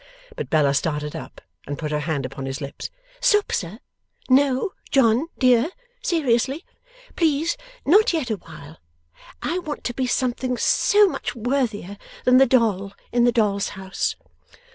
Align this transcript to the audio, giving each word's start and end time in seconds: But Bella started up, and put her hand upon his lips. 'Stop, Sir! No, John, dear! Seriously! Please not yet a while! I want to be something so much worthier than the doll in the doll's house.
But 0.35 0.49
Bella 0.49 0.73
started 0.73 1.15
up, 1.15 1.41
and 1.67 1.77
put 1.77 1.91
her 1.91 1.99
hand 1.99 2.25
upon 2.25 2.47
his 2.47 2.59
lips. 2.59 2.89
'Stop, 3.19 3.51
Sir! 3.51 3.77
No, 4.31 4.71
John, 4.89 5.27
dear! 5.37 5.69
Seriously! 6.01 6.65
Please 7.15 7.55
not 7.85 8.11
yet 8.11 8.31
a 8.31 8.37
while! 8.37 8.77
I 9.43 9.59
want 9.59 9.83
to 9.83 9.93
be 9.93 10.07
something 10.07 10.57
so 10.57 11.07
much 11.07 11.35
worthier 11.35 11.99
than 12.25 12.37
the 12.37 12.47
doll 12.47 12.93
in 13.11 13.25
the 13.25 13.31
doll's 13.31 13.69
house. 13.77 14.15